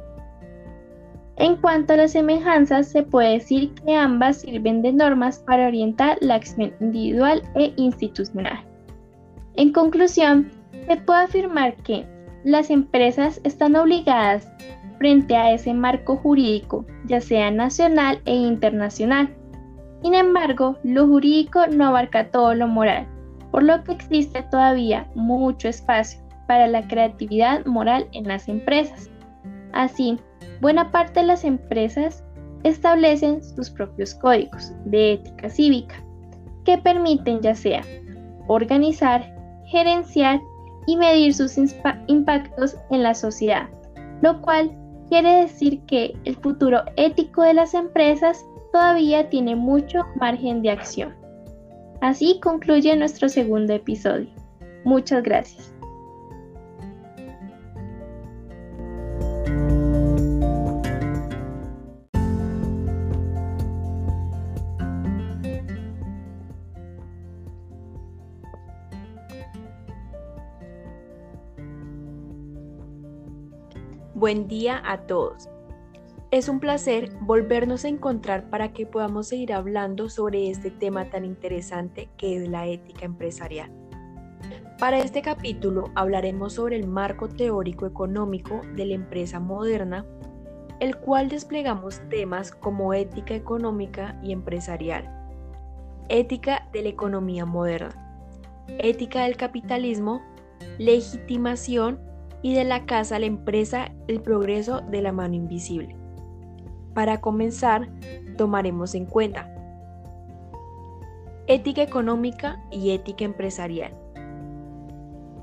[1.37, 6.17] En cuanto a las semejanzas, se puede decir que ambas sirven de normas para orientar
[6.19, 8.65] la acción individual e institucional.
[9.55, 10.51] En conclusión,
[10.87, 12.07] se puede afirmar que
[12.43, 14.47] las empresas están obligadas
[14.97, 19.29] frente a ese marco jurídico, ya sea nacional e internacional.
[20.01, 23.07] Sin embargo, lo jurídico no abarca todo lo moral,
[23.51, 29.11] por lo que existe todavía mucho espacio para la creatividad moral en las empresas.
[29.73, 30.17] Así,
[30.61, 32.23] buena parte de las empresas
[32.63, 35.95] establecen sus propios códigos de ética cívica
[36.65, 37.83] que permiten ya sea
[38.47, 39.33] organizar,
[39.67, 40.41] gerenciar
[40.85, 41.57] y medir sus
[42.07, 43.69] impactos en la sociedad,
[44.21, 44.71] lo cual
[45.09, 51.13] quiere decir que el futuro ético de las empresas todavía tiene mucho margen de acción.
[52.01, 54.29] Así concluye nuestro segundo episodio.
[54.83, 55.76] Muchas gracias.
[74.27, 75.47] Buen día a todos.
[76.31, 81.23] Es un placer volvernos a encontrar para que podamos seguir hablando sobre este tema tan
[81.23, 83.71] interesante que es la ética empresarial.
[84.79, 90.05] Para este capítulo hablaremos sobre el marco teórico económico de la empresa moderna,
[90.81, 95.09] el cual desplegamos temas como ética económica y empresarial,
[96.09, 97.95] ética de la economía moderna,
[98.77, 100.21] ética del capitalismo,
[100.79, 102.06] legitimación
[102.41, 105.95] y de la casa a la empresa el progreso de la mano invisible.
[106.93, 107.89] Para comenzar,
[108.37, 109.53] tomaremos en cuenta
[111.47, 113.93] ética económica y ética empresarial.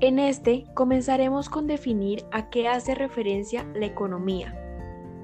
[0.01, 4.53] En este comenzaremos con definir a qué hace referencia la economía,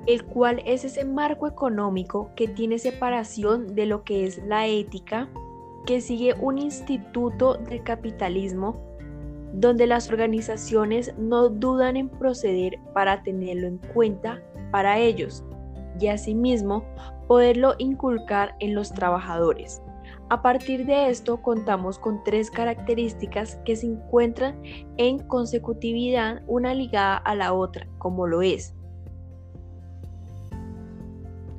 [0.08, 5.30] el cual es ese marco económico que tiene separación de lo que es la ética,
[5.86, 8.91] que sigue un instituto del capitalismo
[9.54, 15.44] donde las organizaciones no dudan en proceder para tenerlo en cuenta para ellos
[16.00, 16.84] y asimismo
[17.28, 19.82] poderlo inculcar en los trabajadores.
[20.30, 24.62] A partir de esto contamos con tres características que se encuentran
[24.98, 28.74] en consecutividad una ligada a la otra, como lo es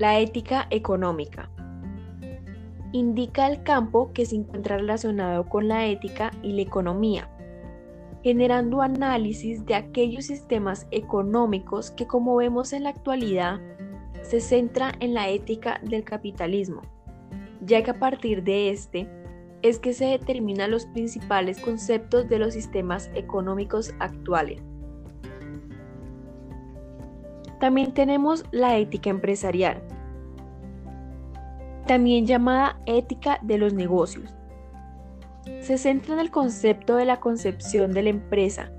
[0.02, 1.48] la ética económica.
[2.90, 7.30] Indica el campo que se encuentra relacionado con la ética y la economía,
[8.22, 13.60] generando análisis de aquellos sistemas económicos que como vemos en la actualidad
[14.22, 16.82] se centra en la ética del capitalismo,
[17.60, 19.08] ya que a partir de este
[19.62, 24.62] es que se determinan los principales conceptos de los sistemas económicos actuales.
[27.60, 29.82] También tenemos la ética empresarial,
[31.86, 34.34] también llamada ética de los negocios,
[35.60, 38.70] se centra en el concepto de la concepción de la empresa,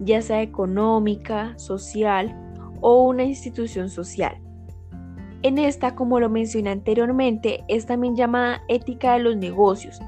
[0.00, 2.34] ya sea económica, social
[2.80, 4.40] o una institución social.
[5.42, 10.00] En esta, como lo mencioné anteriormente, es también llamada ética de los negocios,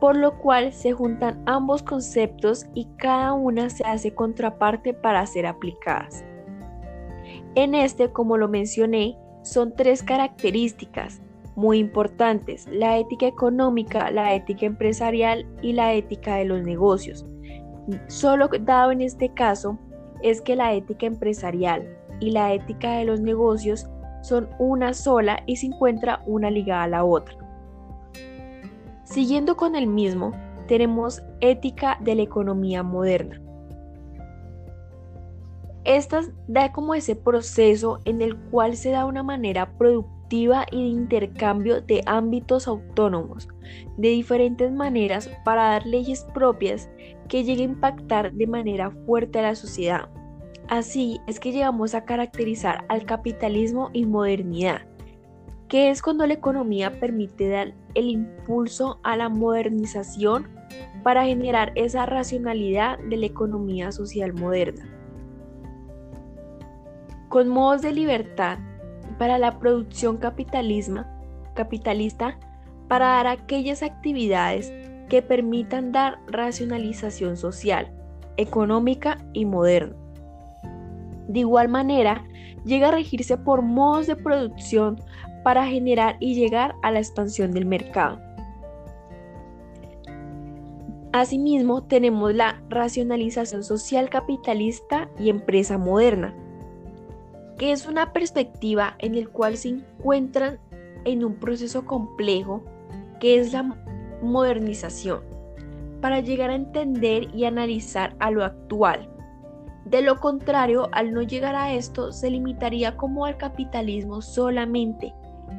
[0.00, 5.46] por lo cual se juntan ambos conceptos y cada una se hace contraparte para ser
[5.46, 6.24] aplicadas.
[7.54, 11.20] En este, como lo mencioné, son tres características,
[11.54, 17.26] muy importantes, la ética económica, la ética empresarial y la ética de los negocios.
[18.08, 19.78] Solo dado en este caso
[20.22, 21.86] es que la ética empresarial
[22.20, 23.86] y la ética de los negocios
[24.22, 27.36] son una sola y se encuentra una ligada a la otra.
[29.04, 30.32] Siguiendo con el mismo,
[30.68, 33.40] tenemos ética de la economía moderna.
[35.84, 40.88] Esta da como ese proceso en el cual se da una manera productiva y de
[40.88, 43.48] intercambio de ámbitos autónomos
[43.98, 46.88] de diferentes maneras para dar leyes propias
[47.28, 50.08] que lleguen a impactar de manera fuerte a la sociedad.
[50.68, 54.82] Así es que llegamos a caracterizar al capitalismo y modernidad,
[55.68, 60.48] que es cuando la economía permite dar el impulso a la modernización
[61.02, 64.88] para generar esa racionalidad de la economía social moderna.
[67.28, 68.58] Con modos de libertad
[69.22, 71.06] para la producción capitalista
[72.88, 74.72] para dar aquellas actividades
[75.08, 77.92] que permitan dar racionalización social,
[78.36, 79.94] económica y moderna.
[81.28, 82.24] De igual manera,
[82.64, 85.00] llega a regirse por modos de producción
[85.44, 88.18] para generar y llegar a la expansión del mercado.
[91.12, 96.34] Asimismo, tenemos la racionalización social capitalista y empresa moderna,
[97.70, 100.58] es una perspectiva en el cual se encuentran
[101.04, 102.64] en un proceso complejo
[103.20, 103.62] que es la
[104.20, 105.20] modernización,
[106.00, 109.08] para llegar a entender y analizar a lo actual.
[109.84, 115.12] De lo contrario, al no llegar a esto, se limitaría como al capitalismo solamente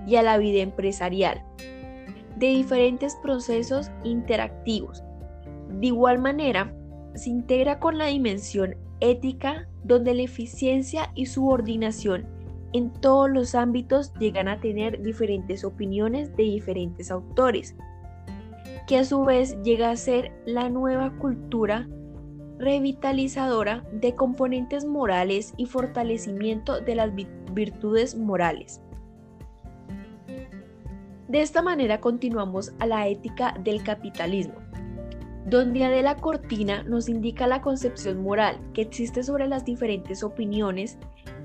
[0.05, 1.41] y a la vida empresarial,
[2.37, 5.03] de diferentes procesos interactivos.
[5.69, 6.73] De igual manera,
[7.15, 12.25] se integra con la dimensión ética, donde la eficiencia y subordinación
[12.73, 17.75] en todos los ámbitos llegan a tener diferentes opiniones de diferentes autores,
[18.87, 21.87] que a su vez llega a ser la nueva cultura
[22.57, 27.11] revitalizadora de componentes morales y fortalecimiento de las
[27.53, 28.81] virtudes morales.
[31.27, 34.62] De esta manera continuamos a la ética del capitalismo,
[35.45, 40.97] donde Adela Cortina nos indica la concepción moral que existe sobre las diferentes opiniones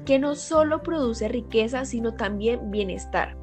[0.04, 3.36] que no solo produce riqueza, sino también bienestar.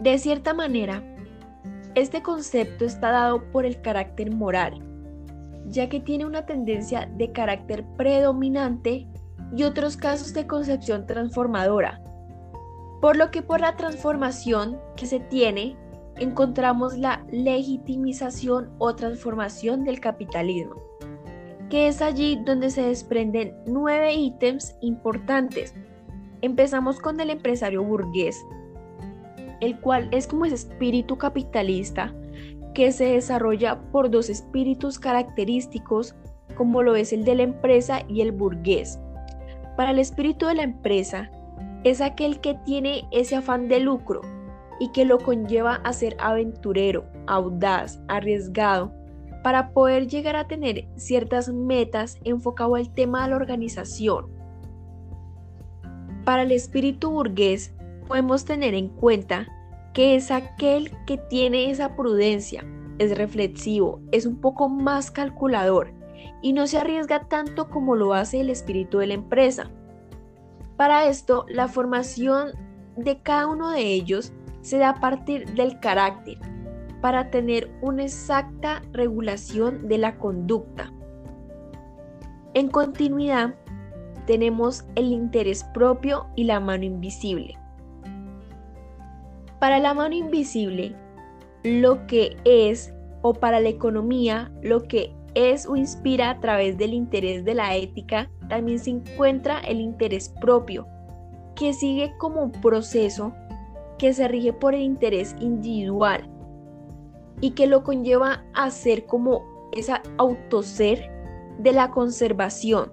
[0.00, 1.02] De cierta manera,
[1.94, 4.80] este concepto está dado por el carácter moral,
[5.66, 9.06] ya que tiene una tendencia de carácter predominante
[9.56, 12.00] y otros casos de concepción transformadora,
[13.00, 15.76] por lo que por la transformación que se tiene
[16.20, 20.76] encontramos la legitimización o transformación del capitalismo,
[21.70, 25.74] que es allí donde se desprenden nueve ítems importantes.
[26.40, 28.36] Empezamos con el empresario burgués,
[29.60, 32.14] el cual es como ese espíritu capitalista
[32.74, 36.14] que se desarrolla por dos espíritus característicos
[36.56, 38.98] como lo es el de la empresa y el burgués.
[39.76, 41.30] Para el espíritu de la empresa
[41.84, 44.22] es aquel que tiene ese afán de lucro,
[44.78, 48.92] y que lo conlleva a ser aventurero, audaz, arriesgado,
[49.42, 54.26] para poder llegar a tener ciertas metas enfocado al tema de la organización.
[56.24, 57.74] Para el espíritu burgués
[58.06, 59.46] podemos tener en cuenta
[59.94, 62.64] que es aquel que tiene esa prudencia,
[62.98, 65.92] es reflexivo, es un poco más calculador
[66.42, 69.70] y no se arriesga tanto como lo hace el espíritu de la empresa.
[70.76, 72.52] Para esto, la formación
[72.96, 76.38] de cada uno de ellos se da a partir del carácter
[77.00, 80.92] para tener una exacta regulación de la conducta.
[82.54, 83.54] En continuidad,
[84.26, 87.56] tenemos el interés propio y la mano invisible.
[89.60, 90.94] Para la mano invisible,
[91.64, 92.92] lo que es,
[93.22, 97.76] o para la economía, lo que es o inspira a través del interés de la
[97.76, 100.86] ética, también se encuentra el interés propio,
[101.54, 103.32] que sigue como un proceso
[103.98, 106.28] que se rige por el interés individual
[107.40, 111.10] y que lo conlleva a ser como esa autoser
[111.58, 112.92] de la conservación,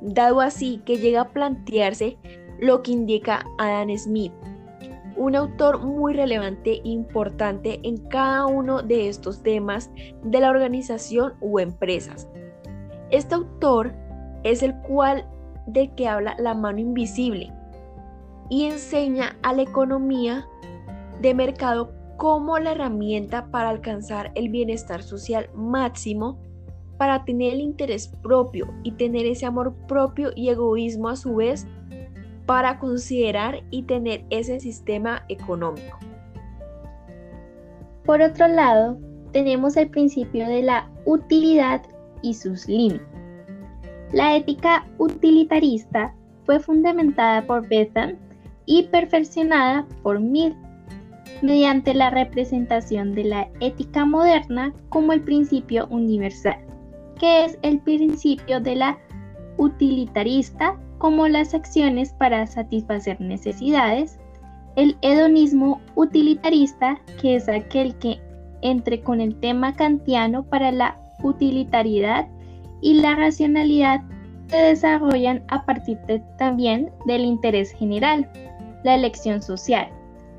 [0.00, 2.16] dado así que llega a plantearse
[2.60, 4.32] lo que indica Adam Smith,
[5.16, 9.90] un autor muy relevante e importante en cada uno de estos temas
[10.22, 12.28] de la organización u empresas.
[13.10, 13.92] Este autor
[14.44, 15.26] es el cual
[15.66, 17.52] de que habla la mano invisible,
[18.50, 20.46] y enseña a la economía
[21.20, 26.38] de mercado como la herramienta para alcanzar el bienestar social máximo,
[26.96, 31.66] para tener el interés propio y tener ese amor propio y egoísmo a su vez
[32.44, 35.98] para considerar y tener ese sistema económico.
[38.04, 38.98] Por otro lado,
[39.32, 41.82] tenemos el principio de la utilidad
[42.22, 43.06] y sus límites.
[44.12, 48.18] La ética utilitarista fue fundamentada por Bethan
[48.68, 50.54] y perfeccionada por Mill
[51.40, 56.58] mediante la representación de la ética moderna como el principio universal,
[57.18, 58.98] que es el principio de la
[59.56, 64.18] utilitarista como las acciones para satisfacer necesidades,
[64.76, 68.20] el hedonismo utilitarista, que es aquel que
[68.60, 72.28] entre con el tema kantiano para la utilitariedad
[72.82, 74.02] y la racionalidad
[74.48, 75.98] se desarrollan a partir
[76.38, 78.28] también del interés general,
[78.84, 79.88] la elección social.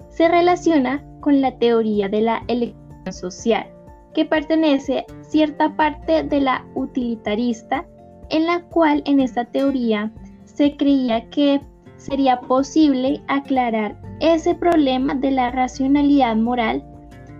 [0.10, 3.68] Se relaciona con la teoría de la elección social,
[4.14, 7.86] que pertenece a cierta parte de la utilitarista,
[8.30, 10.12] en la cual en esta teoría
[10.46, 11.62] se creía que
[11.98, 16.84] sería posible aclarar ese problema de la racionalidad moral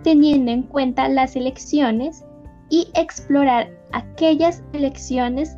[0.02, 2.24] teniendo en cuenta las elecciones
[2.70, 5.56] y explorar aquellas elecciones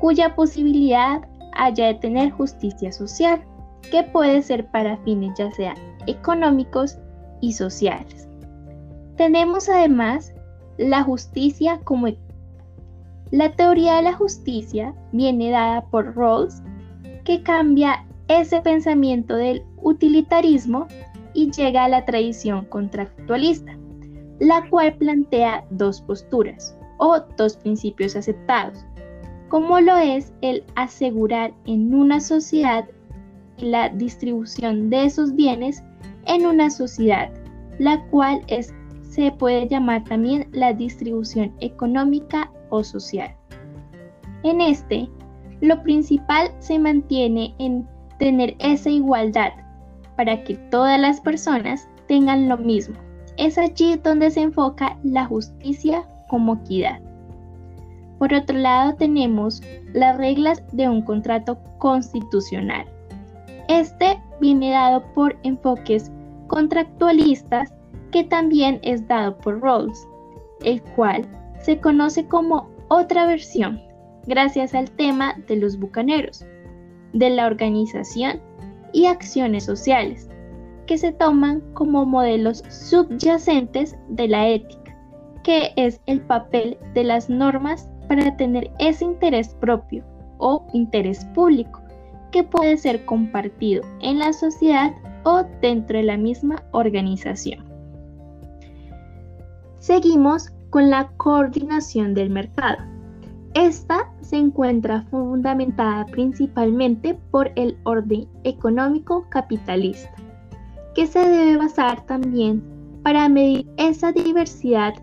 [0.00, 1.22] cuya posibilidad
[1.54, 3.42] haya de tener justicia social,
[3.90, 5.74] que puede ser para fines ya sea
[6.06, 6.98] económicos
[7.40, 8.28] y sociales.
[9.16, 10.32] Tenemos además
[10.78, 12.08] la justicia como
[13.30, 16.62] la teoría de la justicia viene dada por Rawls,
[17.24, 20.86] que cambia ese pensamiento del utilitarismo
[21.34, 23.76] y llega a la tradición contractualista,
[24.38, 28.84] la cual plantea dos posturas o dos principios aceptados,
[29.48, 32.86] como lo es el asegurar en una sociedad
[33.60, 35.82] la distribución de esos bienes
[36.26, 37.30] en una sociedad,
[37.78, 38.42] la cual
[39.02, 43.34] se puede llamar también la distribución económica o social.
[44.42, 45.08] En este,
[45.60, 47.86] lo principal se mantiene en
[48.18, 49.52] tener esa igualdad
[50.16, 52.96] para que todas las personas tengan lo mismo.
[53.36, 57.00] Es allí donde se enfoca la justicia como equidad.
[58.18, 62.86] Por otro lado tenemos las reglas de un contrato constitucional.
[63.68, 66.10] Este viene dado por enfoques
[66.46, 67.72] contractualistas
[68.10, 70.08] que también es dado por Rawls,
[70.64, 71.26] el cual
[71.60, 73.78] se conoce como otra versión,
[74.26, 76.46] gracias al tema de los bucaneros,
[77.12, 78.40] de la organización
[78.94, 80.30] y acciones sociales,
[80.86, 84.96] que se toman como modelos subyacentes de la ética,
[85.44, 90.02] que es el papel de las normas para tener ese interés propio
[90.38, 91.82] o interés público
[92.30, 97.64] que puede ser compartido en la sociedad o dentro de la misma organización.
[99.78, 102.78] Seguimos con la coordinación del mercado.
[103.54, 110.12] Esta se encuentra fundamentada principalmente por el orden económico capitalista,
[110.94, 112.62] que se debe basar también
[113.02, 114.94] para medir esa diversidad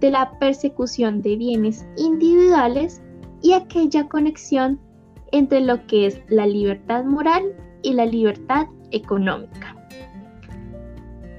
[0.00, 3.02] de la persecución de bienes individuales
[3.42, 4.78] y aquella conexión
[5.32, 9.76] entre lo que es la libertad moral y la libertad económica.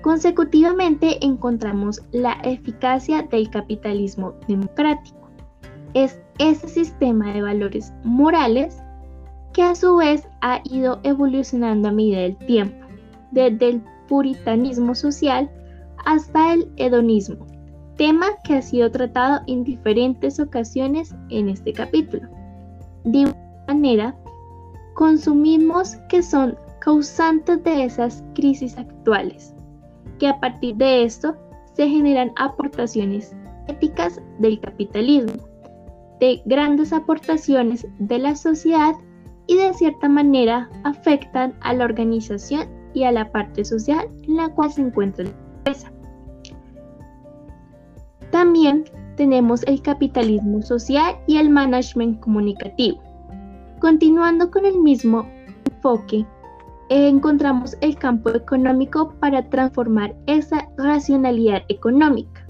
[0.02, 5.30] Consecutivamente encontramos la eficacia del capitalismo democrático.
[5.94, 8.78] Es ese sistema de valores morales
[9.54, 12.86] que a su vez ha ido evolucionando a medida del tiempo,
[13.32, 15.50] desde el puritanismo social
[16.06, 17.46] hasta el hedonismo,
[17.98, 22.30] tema que ha sido tratado en diferentes ocasiones en este capítulo.
[23.68, 24.16] Manera,
[24.94, 29.54] consumimos que son causantes de esas crisis actuales,
[30.20, 31.36] que a partir de esto
[31.74, 33.36] se generan aportaciones
[33.68, 35.44] éticas del capitalismo,
[36.20, 38.96] de grandes aportaciones de la sociedad
[39.46, 44.50] y de cierta manera afectan a la organización y a la parte social en la
[44.50, 45.92] cual se encuentra la empresa.
[48.32, 53.02] También tenemos el capitalismo social y el management comunicativo.
[53.80, 55.28] Continuando con el mismo
[55.66, 56.26] enfoque,
[56.90, 62.48] encontramos el campo económico para transformar esa racionalidad económica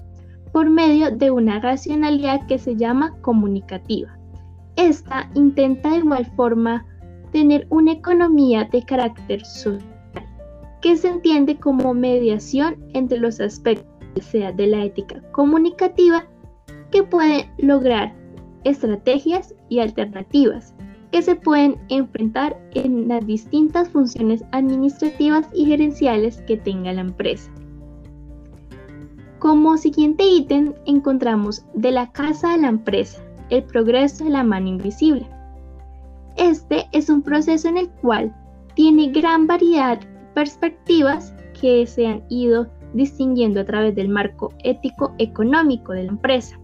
[0.53, 4.17] por medio de una racionalidad que se llama comunicativa.
[4.75, 6.85] Esta intenta de igual forma
[7.31, 9.83] tener una economía de carácter social,
[10.81, 16.25] que se entiende como mediación entre los aspectos sea de la ética comunicativa
[16.91, 18.15] que puede lograr
[18.63, 20.73] estrategias y alternativas
[21.11, 27.51] que se pueden enfrentar en las distintas funciones administrativas y gerenciales que tenga la empresa.
[29.39, 34.67] Como siguiente ítem encontramos de la casa a la empresa, el progreso de la mano
[34.67, 35.27] invisible.
[36.35, 38.35] Este es un proceso en el cual
[38.75, 45.13] tiene gran variedad de perspectivas que se han ido distinguiendo a través del marco ético
[45.17, 46.59] económico de la empresa,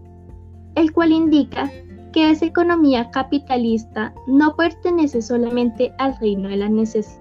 [0.74, 1.70] el cual indica
[2.14, 7.20] que esa economía capitalista no pertenece solamente al reino de la necesidad,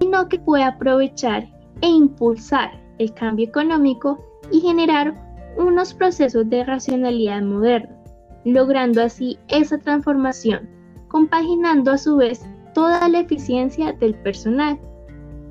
[0.00, 1.46] sino que puede aprovechar
[1.80, 4.18] e impulsar el cambio económico
[4.50, 5.14] y generar
[5.56, 7.96] unos procesos de racionalidad moderna,
[8.44, 10.68] logrando así esa transformación,
[11.06, 14.76] compaginando a su vez toda la eficiencia del personal,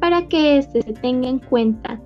[0.01, 1.97] para que éste se tenga en cuenta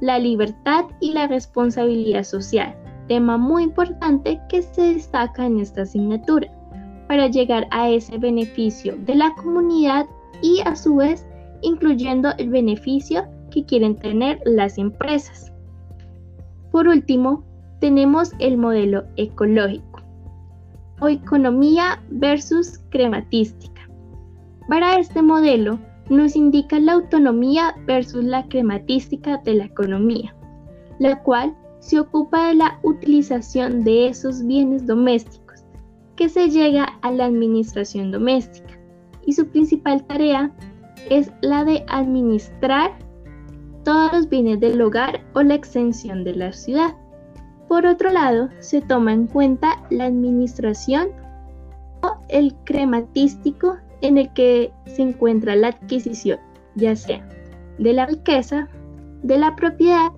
[0.00, 6.48] la libertad y la responsabilidad social tema muy importante que se destaca en esta asignatura
[7.08, 10.06] para llegar a ese beneficio de la comunidad
[10.42, 11.26] y a su vez
[11.62, 15.52] incluyendo el beneficio que quieren tener las empresas.
[16.70, 17.44] Por último,
[17.80, 20.02] tenemos el modelo ecológico
[21.00, 23.88] o economía versus crematística.
[24.68, 25.78] Para este modelo
[26.08, 30.36] nos indica la autonomía versus la crematística de la economía
[30.98, 31.54] la cual
[31.86, 35.64] se ocupa de la utilización de esos bienes domésticos,
[36.16, 38.76] que se llega a la administración doméstica,
[39.24, 40.50] y su principal tarea
[41.10, 42.90] es la de administrar
[43.84, 46.96] todos los bienes del hogar o la extensión de la ciudad.
[47.68, 51.10] Por otro lado, se toma en cuenta la administración
[52.02, 56.40] o el crematístico en el que se encuentra la adquisición,
[56.74, 57.28] ya sea
[57.78, 58.68] de la riqueza,
[59.22, 60.10] de la propiedad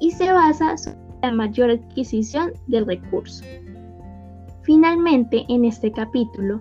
[0.00, 3.44] y se basa sobre la mayor adquisición del recurso.
[4.62, 6.60] Finalmente, en este capítulo,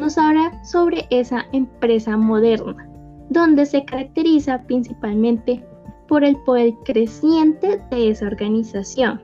[0.00, 2.88] nos habla sobre esa empresa moderna,
[3.30, 5.64] donde se caracteriza principalmente
[6.08, 9.20] por el poder creciente de esa organización,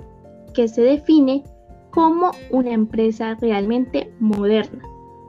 [0.55, 1.45] que se define
[1.91, 4.83] como una empresa realmente moderna,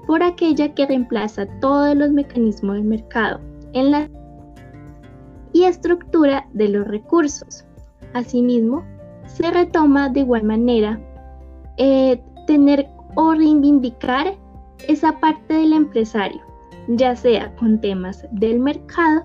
[0.07, 3.39] por aquella que reemplaza todos los mecanismos del mercado
[3.73, 4.09] en la
[5.53, 7.65] y estructura de los recursos.
[8.13, 8.83] Asimismo,
[9.25, 10.99] se retoma de igual manera
[11.77, 14.35] eh, tener o reivindicar
[14.87, 16.41] esa parte del empresario,
[16.87, 19.23] ya sea con temas del mercado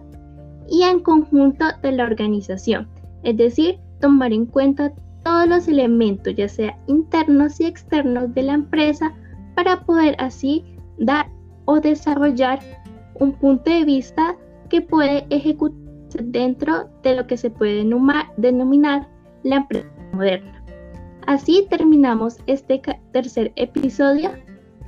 [0.68, 2.88] y en conjunto de la organización,
[3.22, 4.92] es decir, tomar en cuenta
[5.24, 9.12] todos los elementos, ya sea internos y externos de la empresa,
[9.54, 10.64] para poder así
[10.98, 11.28] dar
[11.64, 12.60] o desarrollar
[13.14, 14.36] un punto de vista
[14.68, 15.85] que puede ejecutarse
[16.24, 17.84] dentro de lo que se puede
[18.36, 19.08] denominar
[19.42, 20.62] la empresa moderna.
[21.26, 22.80] Así terminamos este
[23.12, 24.30] tercer episodio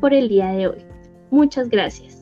[0.01, 0.85] por el día de hoy.
[1.31, 2.18] Muchas gracias.